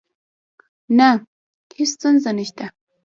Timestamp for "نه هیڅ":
0.97-1.89